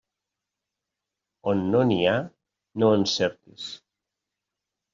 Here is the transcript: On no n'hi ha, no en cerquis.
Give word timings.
On 1.51 1.61
no 1.75 1.83
n'hi 1.91 1.99
ha, 2.13 2.17
no 2.85 2.91
en 2.97 3.07
cerquis. 3.15 3.69